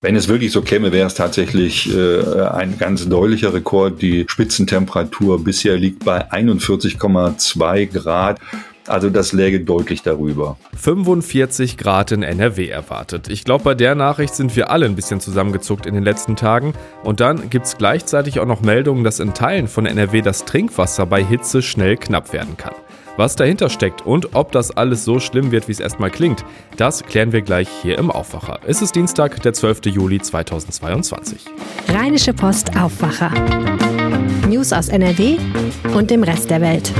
[0.00, 4.00] Wenn es wirklich so käme, wäre es tatsächlich äh, ein ganz deutlicher Rekord.
[4.00, 8.38] Die Spitzentemperatur bisher liegt bei 41,2 Grad.
[8.86, 10.56] Also das läge deutlich darüber.
[10.76, 13.28] 45 Grad in NRW erwartet.
[13.28, 16.74] Ich glaube, bei der Nachricht sind wir alle ein bisschen zusammengezuckt in den letzten Tagen.
[17.02, 21.06] Und dann gibt es gleichzeitig auch noch Meldungen, dass in Teilen von NRW das Trinkwasser
[21.06, 22.74] bei Hitze schnell knapp werden kann.
[23.18, 26.44] Was dahinter steckt und ob das alles so schlimm wird, wie es erstmal klingt,
[26.76, 28.60] das klären wir gleich hier im Aufwacher.
[28.64, 29.86] Es ist Dienstag, der 12.
[29.86, 31.44] Juli 2022.
[31.88, 33.32] Rheinische Post Aufwacher.
[34.46, 35.36] News aus NRW
[35.96, 36.92] und dem Rest der Welt.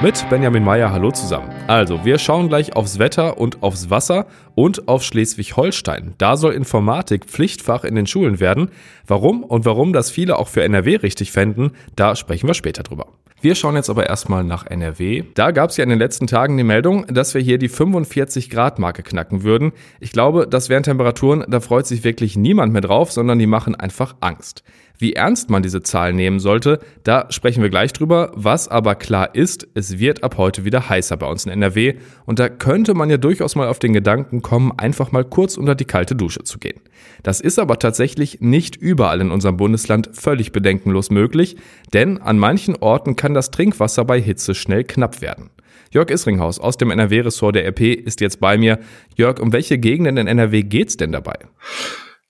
[0.00, 1.50] Mit Benjamin Meyer, hallo zusammen.
[1.66, 6.14] Also, wir schauen gleich aufs Wetter und aufs Wasser und auf Schleswig-Holstein.
[6.18, 8.70] Da soll Informatik Pflichtfach in den Schulen werden.
[9.04, 13.08] Warum und warum das viele auch für NRW richtig fänden, da sprechen wir später drüber.
[13.42, 15.24] Wir schauen jetzt aber erstmal nach NRW.
[15.32, 18.50] Da gab es ja in den letzten Tagen die Meldung, dass wir hier die 45
[18.50, 19.72] Grad Marke knacken würden.
[19.98, 23.74] Ich glaube, das wären Temperaturen, da freut sich wirklich niemand mehr drauf, sondern die machen
[23.74, 24.62] einfach Angst.
[25.00, 28.32] Wie ernst man diese Zahl nehmen sollte, da sprechen wir gleich drüber.
[28.34, 31.94] Was aber klar ist, es wird ab heute wieder heißer bei uns in NRW
[32.26, 35.74] und da könnte man ja durchaus mal auf den Gedanken kommen, einfach mal kurz unter
[35.74, 36.80] die kalte Dusche zu gehen.
[37.22, 41.56] Das ist aber tatsächlich nicht überall in unserem Bundesland völlig bedenkenlos möglich,
[41.94, 45.48] denn an manchen Orten kann das Trinkwasser bei Hitze schnell knapp werden.
[45.92, 48.78] Jörg Isringhaus aus dem NRW-Ressort der RP ist jetzt bei mir.
[49.16, 51.38] Jörg, um welche Gegenden in NRW geht's denn dabei?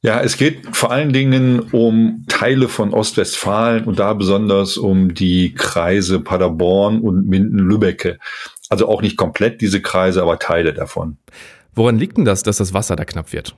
[0.03, 5.53] Ja, es geht vor allen Dingen um Teile von Ostwestfalen und da besonders um die
[5.53, 8.19] Kreise Paderborn und Minden-Lübbecke.
[8.71, 11.19] Also auch nicht komplett diese Kreise, aber Teile davon.
[11.75, 13.55] Woran liegt denn das, dass das Wasser da knapp wird?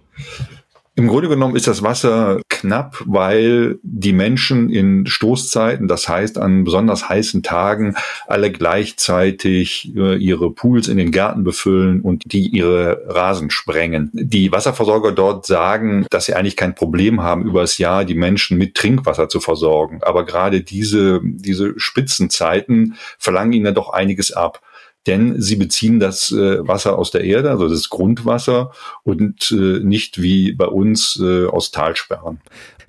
[0.97, 6.65] Im Grunde genommen ist das Wasser knapp, weil die Menschen in Stoßzeiten, das heißt an
[6.65, 7.95] besonders heißen Tagen,
[8.27, 14.11] alle gleichzeitig äh, ihre Pools in den Gärten befüllen und die ihre Rasen sprengen.
[14.13, 18.57] Die Wasserversorger dort sagen, dass sie eigentlich kein Problem haben, über das Jahr die Menschen
[18.59, 20.01] mit Trinkwasser zu versorgen.
[20.03, 24.61] Aber gerade diese, diese Spitzenzeiten verlangen ihnen ja doch einiges ab
[25.07, 30.21] denn sie beziehen das äh, Wasser aus der Erde, also das Grundwasser und äh, nicht
[30.23, 32.41] wie bei uns äh, aus Talsperren.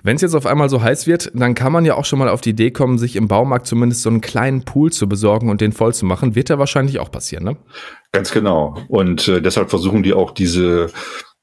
[0.06, 2.28] Wenn es jetzt auf einmal so heiß wird, dann kann man ja auch schon mal
[2.28, 5.62] auf die Idee kommen, sich im Baumarkt zumindest so einen kleinen Pool zu besorgen und
[5.62, 6.35] den voll zu machen.
[6.35, 7.57] Wird ja wahrscheinlich auch passieren, ne?
[8.12, 8.78] Ganz genau.
[8.90, 10.91] Und äh, deshalb versuchen die auch diese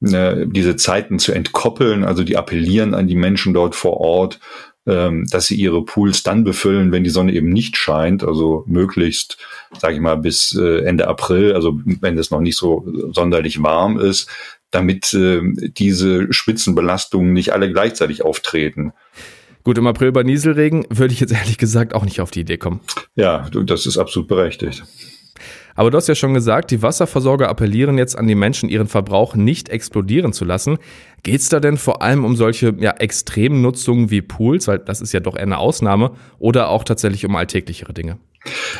[0.03, 2.03] äh, diese Zeiten zu entkoppeln.
[2.03, 4.39] Also die appellieren an die Menschen dort vor Ort,
[4.87, 9.37] ähm, dass sie ihre Pools dann befüllen, wenn die Sonne eben nicht scheint, also möglichst,
[9.79, 13.99] sage ich mal, bis äh, Ende April, also wenn es noch nicht so sonderlich warm
[13.99, 14.27] ist,
[14.71, 15.41] damit äh,
[15.77, 18.93] diese Spitzenbelastungen nicht alle gleichzeitig auftreten.
[19.63, 22.57] Gut, im April bei Nieselregen würde ich jetzt ehrlich gesagt auch nicht auf die Idee
[22.57, 22.79] kommen.
[23.15, 24.83] Ja, das ist absolut berechtigt.
[25.75, 29.35] Aber du hast ja schon gesagt, die Wasserversorger appellieren jetzt an die Menschen, ihren Verbrauch
[29.35, 30.77] nicht explodieren zu lassen.
[31.23, 35.13] Geht es da denn vor allem um solche ja, extremen wie Pools, weil das ist
[35.13, 38.17] ja doch eher eine Ausnahme, oder auch tatsächlich um alltäglichere Dinge?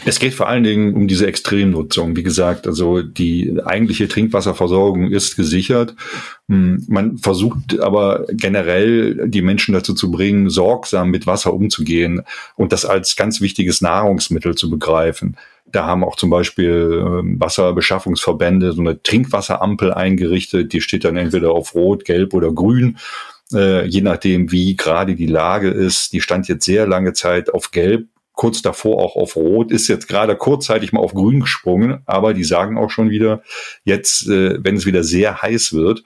[0.05, 2.15] Es geht vor allen Dingen um diese Extremnutzung.
[2.15, 5.95] Wie gesagt, also die eigentliche Trinkwasserversorgung ist gesichert.
[6.47, 12.23] Hm, man versucht aber generell die Menschen dazu zu bringen, sorgsam mit Wasser umzugehen
[12.55, 15.37] und das als ganz wichtiges Nahrungsmittel zu begreifen.
[15.71, 20.73] Da haben auch zum Beispiel ähm, Wasserbeschaffungsverbände so eine Trinkwasserampel eingerichtet.
[20.73, 22.97] Die steht dann entweder auf Rot, Gelb oder Grün.
[23.53, 26.13] Äh, je nachdem, wie gerade die Lage ist.
[26.13, 30.07] Die stand jetzt sehr lange Zeit auf Gelb, kurz davor auch auf Rot, ist jetzt
[30.07, 33.43] gerade kurzzeitig mal auf Grün gesprungen, aber die sagen auch schon wieder,
[33.83, 36.03] jetzt, äh, wenn es wieder sehr heiß wird,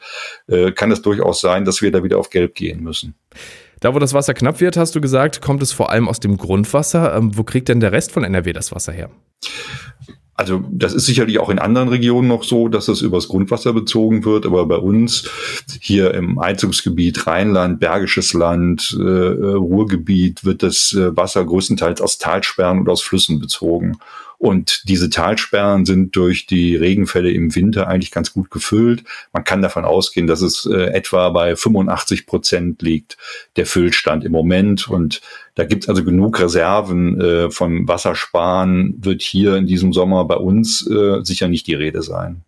[0.48, 3.16] äh, kann es durchaus sein, dass wir da wieder auf Gelb gehen müssen.
[3.86, 6.38] Da, wo das Wasser knapp wird, hast du gesagt, kommt es vor allem aus dem
[6.38, 7.16] Grundwasser.
[7.16, 9.12] Ähm, wo kriegt denn der Rest von NRW das Wasser her?
[10.34, 14.26] Also das ist sicherlich auch in anderen Regionen noch so, dass es übers Grundwasser bezogen
[14.26, 15.30] wird, aber bei uns
[15.80, 22.80] hier im Einzugsgebiet Rheinland, Bergisches Land, äh, Ruhrgebiet wird das äh, Wasser größtenteils aus Talsperren
[22.80, 24.00] und aus Flüssen bezogen.
[24.38, 29.04] Und diese Talsperren sind durch die Regenfälle im Winter eigentlich ganz gut gefüllt.
[29.34, 33.18] Man kann davon ausgehen, dass es äh, etwa bei 85 Prozent liegt,
[33.56, 34.88] der Füllstand im Moment.
[34.88, 35.22] Und
[35.56, 40.36] da gibt es also genug Reserven äh, von Wassersparen, wird hier in diesem Sommer bei
[40.36, 42.44] uns äh, sicher nicht die Rede sein.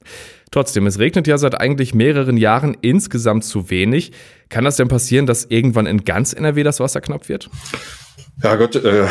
[0.52, 4.12] Trotzdem, es regnet ja seit eigentlich mehreren Jahren insgesamt zu wenig.
[4.50, 7.50] Kann das denn passieren, dass irgendwann in ganz NRW das Wasser knapp wird?
[8.44, 9.08] Ja Gott, äh,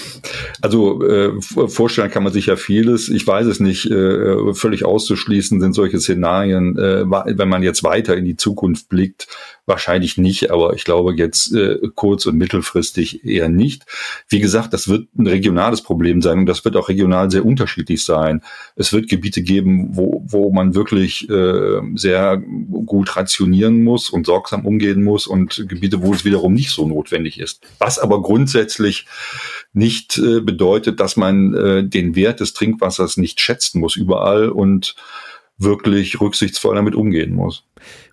[0.62, 3.08] also äh, vorstellen kann man sich ja vieles.
[3.08, 3.90] Ich weiß es nicht.
[3.90, 9.26] Äh, völlig auszuschließen sind solche Szenarien, äh, wenn man jetzt weiter in die Zukunft blickt.
[9.66, 13.86] Wahrscheinlich nicht, aber ich glaube jetzt äh, kurz- und mittelfristig eher nicht.
[14.28, 18.04] Wie gesagt, das wird ein regionales Problem sein und das wird auch regional sehr unterschiedlich
[18.04, 18.42] sein.
[18.74, 24.66] Es wird Gebiete geben, wo, wo man wirklich äh, sehr gut rationieren muss und sorgsam
[24.66, 27.60] umgehen muss und Gebiete, wo es wiederum nicht so notwendig ist.
[27.78, 28.59] Was aber grundsätzlich
[29.72, 34.94] nicht äh, bedeutet, dass man äh, den Wert des Trinkwassers nicht schätzen muss überall und
[35.60, 37.64] wirklich rücksichtsvoll damit umgehen muss.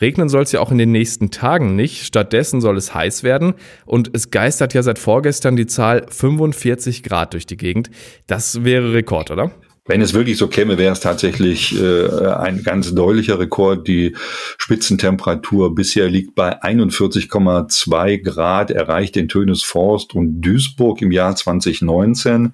[0.02, 2.06] Regnen soll es ja auch in den nächsten Tagen nicht.
[2.06, 3.54] Stattdessen soll es heiß werden.
[3.86, 7.90] Und es geistert ja seit vorgestern die Zahl 45 Grad durch die Gegend.
[8.28, 9.52] Das wäre Rekord, oder?
[9.88, 13.88] Wenn es wirklich so käme, wäre es tatsächlich äh, ein ganz deutlicher Rekord.
[13.88, 14.16] Die
[14.58, 22.54] Spitzentemperatur bisher liegt bei 41,2 Grad, erreicht den Tönes Forst und Duisburg im Jahr 2019.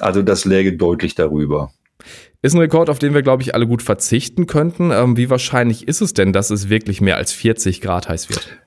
[0.00, 1.72] Also das läge deutlich darüber.
[2.42, 4.90] Ist ein Rekord, auf den wir, glaube ich, alle gut verzichten könnten.
[4.90, 8.58] Ähm, wie wahrscheinlich ist es denn, dass es wirklich mehr als 40 Grad heiß wird?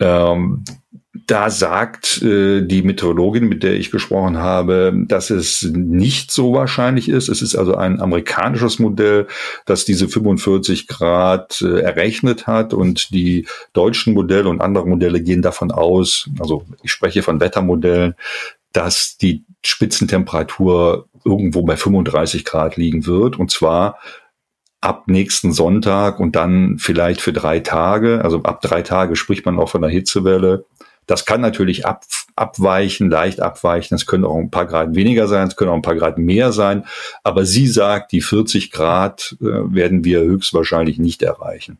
[0.00, 0.64] Ähm,
[1.14, 7.08] da sagt äh, die Meteorologin, mit der ich gesprochen habe, dass es nicht so wahrscheinlich
[7.08, 7.28] ist.
[7.28, 9.28] Es ist also ein amerikanisches Modell,
[9.64, 15.42] das diese 45 Grad äh, errechnet hat und die deutschen Modelle und andere Modelle gehen
[15.42, 18.14] davon aus, also ich spreche von Wettermodellen,
[18.72, 23.98] dass die Spitzentemperatur irgendwo bei 35 Grad liegen wird und zwar
[24.80, 28.22] ab nächsten Sonntag und dann vielleicht für drei Tage.
[28.22, 30.66] Also ab drei Tage spricht man auch von einer Hitzewelle.
[31.06, 32.04] Das kann natürlich ab,
[32.36, 33.94] abweichen, leicht abweichen.
[33.94, 36.52] Es können auch ein paar Grad weniger sein, es können auch ein paar Grad mehr
[36.52, 36.84] sein.
[37.22, 41.78] Aber sie sagt, die 40 Grad äh, werden wir höchstwahrscheinlich nicht erreichen.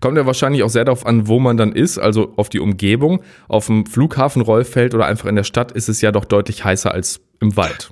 [0.00, 3.22] Kommt ja wahrscheinlich auch sehr darauf an, wo man dann ist, also auf die Umgebung.
[3.48, 6.92] Auf dem Flughafen Rollfeld oder einfach in der Stadt ist es ja doch deutlich heißer
[6.92, 7.90] als im Wald.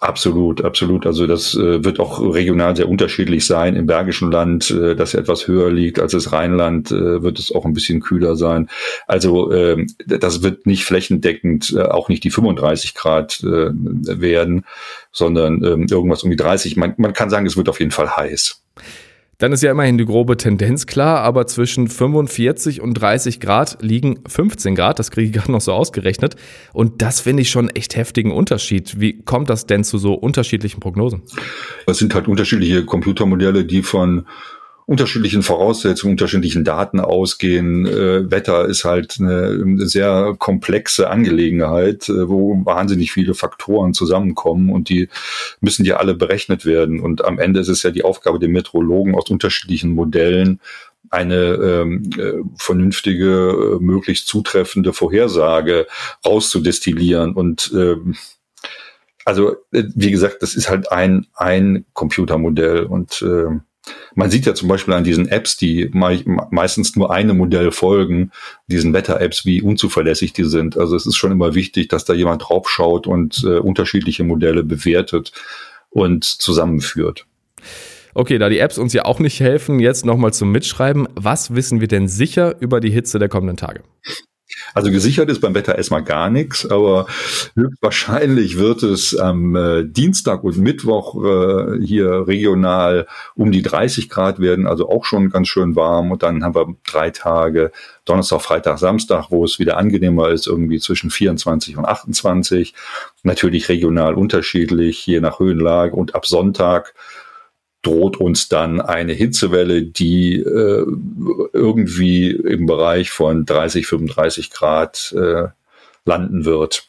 [0.00, 1.06] Absolut, absolut.
[1.06, 3.74] Also das äh, wird auch regional sehr unterschiedlich sein.
[3.74, 7.52] Im Bergischen Land, äh, das ja etwas höher liegt als das Rheinland, äh, wird es
[7.52, 8.68] auch ein bisschen kühler sein.
[9.08, 14.64] Also äh, das wird nicht flächendeckend äh, auch nicht die 35 Grad äh, werden,
[15.10, 16.76] sondern äh, irgendwas um die 30.
[16.76, 18.62] Man, man kann sagen, es wird auf jeden Fall heiß.
[19.40, 24.18] Dann ist ja immerhin die grobe Tendenz klar, aber zwischen 45 und 30 Grad liegen
[24.26, 26.34] 15 Grad, das kriege ich gerade noch so ausgerechnet.
[26.72, 29.00] Und das finde ich schon echt heftigen Unterschied.
[29.00, 31.22] Wie kommt das denn zu so unterschiedlichen Prognosen?
[31.86, 34.26] Es sind halt unterschiedliche Computermodelle, die von
[34.88, 37.84] unterschiedlichen Voraussetzungen, unterschiedlichen Daten ausgehen.
[37.84, 44.88] Äh, Wetter ist halt eine, sehr komplexe Angelegenheit, äh, wo wahnsinnig viele Faktoren zusammenkommen und
[44.88, 45.10] die
[45.60, 47.00] müssen ja alle berechnet werden.
[47.00, 50.58] Und am Ende ist es ja die Aufgabe der Meteorologen aus unterschiedlichen Modellen
[51.10, 55.86] eine ähm, äh, vernünftige, äh, möglichst zutreffende Vorhersage
[56.24, 58.16] rauszudestillieren und ähm,
[59.26, 63.58] also äh, wie gesagt, das ist halt ein ein Computermodell und äh,
[64.14, 68.32] man sieht ja zum Beispiel an diesen Apps, die meistens nur einem Modell folgen,
[68.66, 70.76] diesen Wetter-Apps, wie unzuverlässig die sind.
[70.76, 75.32] Also es ist schon immer wichtig, dass da jemand draufschaut und äh, unterschiedliche Modelle bewertet
[75.90, 77.26] und zusammenführt.
[78.14, 81.06] Okay, da die Apps uns ja auch nicht helfen, jetzt nochmal zum Mitschreiben.
[81.14, 83.82] Was wissen wir denn sicher über die Hitze der kommenden Tage?
[84.74, 87.06] Also gesichert ist beim Wetter erstmal gar nichts, aber
[87.54, 94.40] höchstwahrscheinlich wird es am äh, Dienstag und Mittwoch äh, hier regional um die 30 Grad
[94.40, 96.10] werden, also auch schon ganz schön warm.
[96.10, 97.72] Und dann haben wir drei Tage,
[98.04, 102.74] Donnerstag, Freitag, Samstag, wo es wieder angenehmer ist, irgendwie zwischen 24 und 28.
[103.22, 105.94] Natürlich regional unterschiedlich, je nach Höhenlage.
[105.94, 106.94] Und ab Sonntag
[107.88, 110.86] droht uns dann eine Hitzewelle, die äh,
[111.52, 115.48] irgendwie im Bereich von 30, 35 Grad äh,
[116.04, 116.86] landen wird.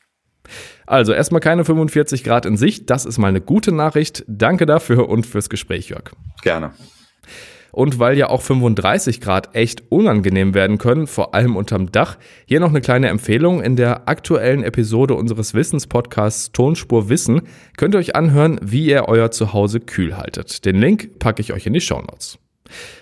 [0.86, 4.26] Also erstmal keine 45 Grad in Sicht, das ist mal eine gute Nachricht.
[4.28, 6.12] Danke dafür und fürs Gespräch, Jörg.
[6.42, 6.74] Gerne.
[7.72, 12.60] Und weil ja auch 35 Grad echt unangenehm werden können, vor allem unterm Dach, hier
[12.60, 13.62] noch eine kleine Empfehlung.
[13.62, 17.42] In der aktuellen Episode unseres Wissenspodcasts Tonspur Wissen
[17.78, 20.66] könnt ihr euch anhören, wie ihr euer Zuhause kühl haltet.
[20.66, 22.40] Den Link packe ich euch in die Show Notes.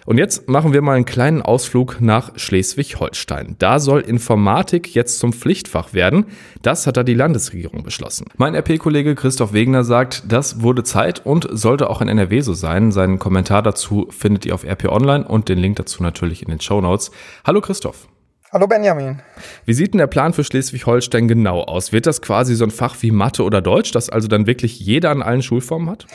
[0.05, 3.55] Und jetzt machen wir mal einen kleinen Ausflug nach Schleswig-Holstein.
[3.59, 6.25] Da soll Informatik jetzt zum Pflichtfach werden.
[6.61, 8.27] Das hat da die Landesregierung beschlossen.
[8.37, 12.91] Mein RP-Kollege Christoph Wegner sagt, das wurde Zeit und sollte auch in NRW so sein.
[12.91, 16.61] Seinen Kommentar dazu findet ihr auf RP Online und den Link dazu natürlich in den
[16.61, 17.11] Show Notes.
[17.45, 18.07] Hallo Christoph.
[18.53, 19.21] Hallo Benjamin.
[19.65, 21.91] Wie sieht denn der Plan für Schleswig-Holstein genau aus?
[21.91, 25.09] Wird das quasi so ein Fach wie Mathe oder Deutsch, das also dann wirklich jeder
[25.09, 26.07] an allen Schulformen hat?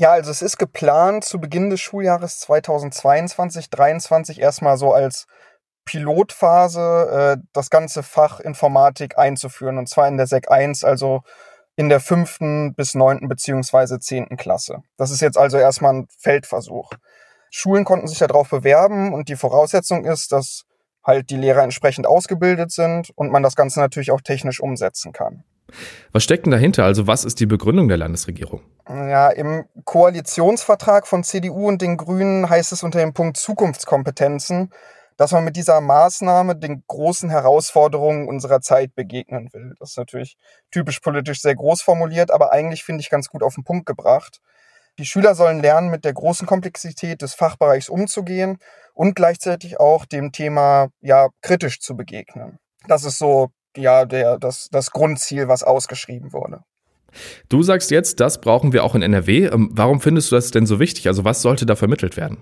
[0.00, 5.26] Ja, also es ist geplant, zu Beginn des Schuljahres 2022, 2023 erstmal so als
[5.84, 9.76] Pilotphase äh, das ganze Fach Informatik einzuführen.
[9.76, 11.20] Und zwar in der SEC 1, also
[11.76, 14.78] in der fünften bis neunten beziehungsweise zehnten Klasse.
[14.96, 16.92] Das ist jetzt also erstmal ein Feldversuch.
[17.50, 20.64] Schulen konnten sich darauf bewerben und die Voraussetzung ist, dass
[21.04, 25.44] halt die Lehrer entsprechend ausgebildet sind und man das Ganze natürlich auch technisch umsetzen kann.
[26.12, 26.84] Was steckt denn dahinter?
[26.84, 28.62] Also was ist die Begründung der Landesregierung?
[28.88, 34.70] Ja, im Koalitionsvertrag von CDU und den Grünen heißt es unter dem Punkt Zukunftskompetenzen,
[35.16, 39.74] dass man mit dieser Maßnahme den großen Herausforderungen unserer Zeit begegnen will.
[39.78, 40.36] Das ist natürlich
[40.70, 44.40] typisch politisch sehr groß formuliert, aber eigentlich finde ich ganz gut auf den Punkt gebracht.
[44.98, 48.58] Die Schüler sollen lernen, mit der großen Komplexität des Fachbereichs umzugehen
[48.94, 52.58] und gleichzeitig auch dem Thema ja kritisch zu begegnen.
[52.88, 56.60] Das ist so ja der das das Grundziel, was ausgeschrieben wurde.
[57.48, 59.46] Du sagst jetzt, das brauchen wir auch in NRW.
[59.46, 61.08] Ähm, warum findest du das denn so wichtig?
[61.08, 62.38] Also was sollte da vermittelt werden?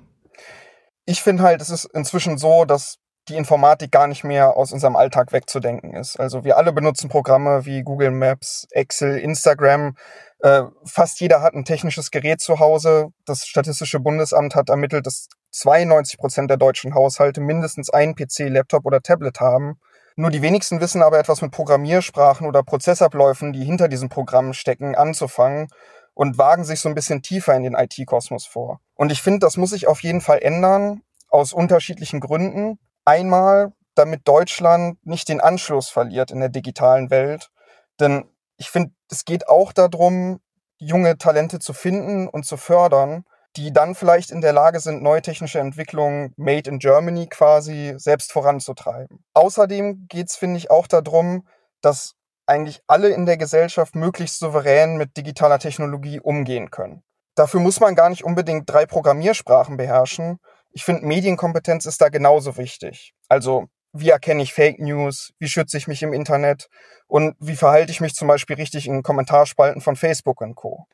[1.07, 4.97] Ich finde halt, es ist inzwischen so, dass die Informatik gar nicht mehr aus unserem
[4.97, 6.19] Alltag wegzudenken ist.
[6.19, 9.97] Also wir alle benutzen Programme wie Google Maps, Excel, Instagram.
[10.41, 13.09] Äh, fast jeder hat ein technisches Gerät zu Hause.
[13.27, 18.87] Das Statistische Bundesamt hat ermittelt, dass 92 Prozent der deutschen Haushalte mindestens einen PC, Laptop
[18.87, 19.79] oder Tablet haben.
[20.21, 24.97] Nur die wenigsten wissen aber etwas mit Programmiersprachen oder Prozessabläufen, die hinter diesen Programmen stecken,
[24.97, 25.69] anzufangen
[26.13, 28.81] und wagen sich so ein bisschen tiefer in den IT-Kosmos vor.
[28.97, 32.81] Und ich finde, das muss sich auf jeden Fall ändern, aus unterschiedlichen Gründen.
[33.05, 37.53] Einmal, damit Deutschland nicht den Anschluss verliert in der digitalen Welt.
[38.01, 38.25] Denn
[38.57, 40.41] ich finde, es geht auch darum,
[40.79, 43.25] junge Talente zu finden und zu fördern
[43.59, 48.31] die dann vielleicht in der Lage sind, neue technische Entwicklungen made in Germany quasi selbst
[48.31, 49.25] voranzutreiben.
[49.35, 51.47] Außerdem geht es, finde ich, auch darum,
[51.81, 52.15] dass
[52.47, 57.03] eigentlich alle in der Gesellschaft möglichst souverän mit digitaler Technologie umgehen können.
[57.35, 60.39] Dafür muss man gar nicht unbedingt drei Programmiersprachen beherrschen.
[60.71, 63.13] Ich finde, Medienkompetenz ist da genauso wichtig.
[63.29, 66.69] Also wie erkenne ich Fake News, wie schütze ich mich im Internet
[67.07, 70.87] und wie verhalte ich mich zum Beispiel richtig in Kommentarspalten von Facebook und Co.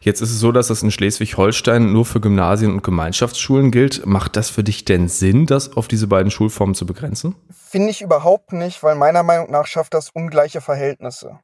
[0.00, 4.04] Jetzt ist es so, dass das in Schleswig-Holstein nur für Gymnasien und Gemeinschaftsschulen gilt.
[4.04, 7.36] Macht das für dich denn Sinn, das auf diese beiden Schulformen zu begrenzen?
[7.50, 11.38] Finde ich überhaupt nicht, weil meiner Meinung nach schafft das ungleiche Verhältnisse.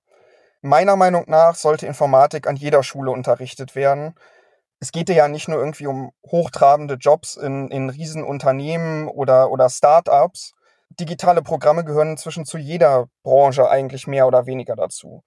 [0.61, 4.15] Meiner Meinung nach sollte Informatik an jeder Schule unterrichtet werden.
[4.81, 10.53] Es geht ja nicht nur irgendwie um hochtrabende Jobs in, in Riesenunternehmen oder, oder Start-ups,
[10.90, 15.23] digitale Programme gehören inzwischen zu jeder Branche eigentlich mehr oder weniger dazu.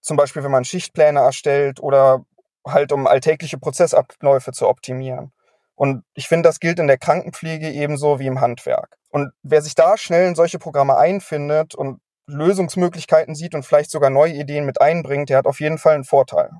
[0.00, 2.24] Zum Beispiel, wenn man Schichtpläne erstellt oder
[2.66, 5.32] halt um alltägliche Prozessabläufe zu optimieren.
[5.74, 8.96] Und ich finde, das gilt in der Krankenpflege ebenso wie im Handwerk.
[9.10, 14.10] Und wer sich da schnell in solche Programme einfindet und Lösungsmöglichkeiten sieht und vielleicht sogar
[14.10, 16.50] neue Ideen mit einbringt, der hat auf jeden Fall einen Vorteil.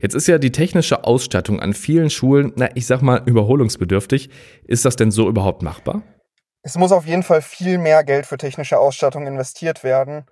[0.00, 4.30] Jetzt ist ja die technische Ausstattung an vielen Schulen, na, ich sag mal, überholungsbedürftig.
[4.64, 6.02] Ist das denn so überhaupt machbar?
[6.62, 10.26] Es muss auf jeden Fall viel mehr Geld für technische Ausstattung investiert werden.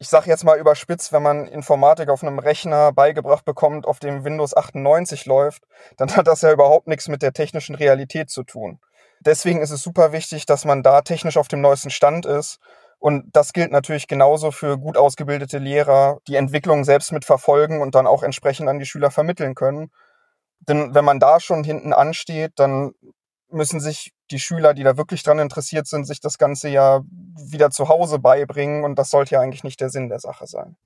[0.00, 4.24] Ich sage jetzt mal überspitzt, wenn man Informatik auf einem Rechner beigebracht bekommt, auf dem
[4.24, 5.62] Windows 98 läuft,
[5.96, 8.80] dann hat das ja überhaupt nichts mit der technischen Realität zu tun.
[9.20, 12.58] Deswegen ist es super wichtig, dass man da technisch auf dem neuesten Stand ist.
[12.98, 18.08] Und das gilt natürlich genauso für gut ausgebildete Lehrer, die Entwicklung selbst mitverfolgen und dann
[18.08, 19.92] auch entsprechend an die Schüler vermitteln können.
[20.60, 22.92] Denn wenn man da schon hinten ansteht, dann
[23.48, 27.02] müssen sich die Schüler, die da wirklich dran interessiert sind, sich das Ganze ja
[27.36, 30.76] wieder zu Hause beibringen und das sollte ja eigentlich nicht der Sinn der Sache sein.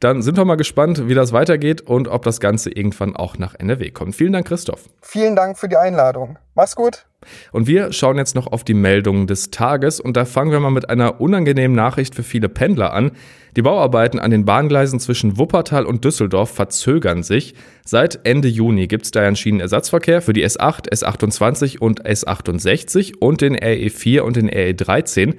[0.00, 3.54] Dann sind wir mal gespannt, wie das weitergeht und ob das Ganze irgendwann auch nach
[3.54, 4.14] NRW kommt.
[4.14, 4.88] Vielen Dank, Christoph.
[5.02, 6.38] Vielen Dank für die Einladung.
[6.54, 7.06] Mach's gut.
[7.52, 10.70] Und wir schauen jetzt noch auf die Meldungen des Tages und da fangen wir mal
[10.70, 13.12] mit einer unangenehmen Nachricht für viele Pendler an.
[13.56, 17.54] Die Bauarbeiten an den Bahngleisen zwischen Wuppertal und Düsseldorf verzögern sich.
[17.84, 22.87] Seit Ende Juni gibt es da einen Schienenersatzverkehr für die S8, S28 und S68
[23.20, 25.34] und den RE4 und den RE13.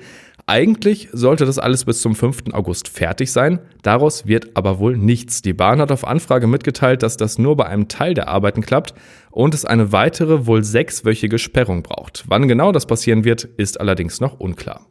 [0.45, 2.53] Eigentlich sollte das alles bis zum 5.
[2.53, 5.43] August fertig sein, daraus wird aber wohl nichts.
[5.43, 8.95] Die Bahn hat auf Anfrage mitgeteilt, dass das nur bei einem Teil der Arbeiten klappt
[9.29, 12.23] und es eine weitere, wohl sechswöchige Sperrung braucht.
[12.27, 14.87] Wann genau das passieren wird, ist allerdings noch unklar.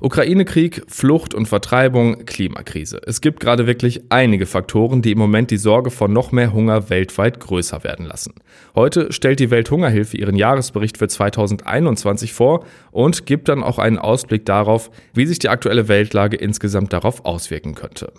[0.00, 3.00] Ukraine-Krieg, Flucht und Vertreibung, Klimakrise.
[3.06, 6.90] Es gibt gerade wirklich einige Faktoren, die im Moment die Sorge vor noch mehr Hunger
[6.90, 8.34] weltweit größer werden lassen.
[8.74, 14.44] Heute stellt die Welthungerhilfe ihren Jahresbericht für 2021 vor und gibt dann auch einen Ausblick
[14.44, 18.12] darauf, wie sich die aktuelle Weltlage insgesamt darauf auswirken könnte.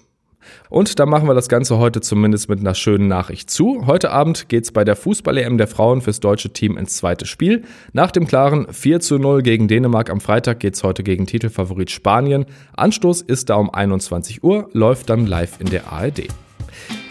[0.69, 3.85] Und da machen wir das Ganze heute zumindest mit einer schönen Nachricht zu.
[3.85, 7.63] Heute Abend geht es bei der Fußball-EM der Frauen fürs deutsche Team ins zweite Spiel.
[7.93, 11.91] Nach dem klaren 4 zu 0 gegen Dänemark am Freitag geht es heute gegen Titelfavorit
[11.91, 12.45] Spanien.
[12.73, 16.27] Anstoß ist da um 21 Uhr, läuft dann live in der ARD.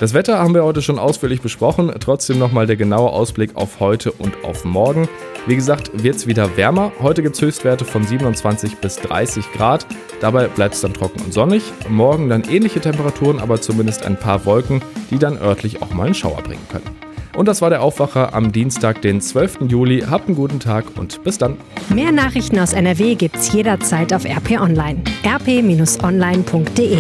[0.00, 4.10] Das Wetter haben wir heute schon ausführlich besprochen, trotzdem nochmal der genaue Ausblick auf heute
[4.10, 5.08] und auf morgen.
[5.46, 6.90] Wie gesagt, wird es wieder wärmer.
[7.00, 9.86] Heute gibt es Höchstwerte von 27 bis 30 Grad.
[10.20, 11.62] Dabei bleibt es dann trocken und sonnig.
[11.88, 16.14] Morgen dann ähnliche Temperaturen, aber zumindest ein paar Wolken, die dann örtlich auch mal einen
[16.14, 16.90] Schauer bringen können.
[17.36, 19.62] Und das war der Aufwacher am Dienstag, den 12.
[19.68, 20.00] Juli.
[20.00, 21.56] Habt einen guten Tag und bis dann.
[21.88, 25.02] Mehr Nachrichten aus NRW gibt's jederzeit auf RP Online.
[25.24, 26.98] rp-online.de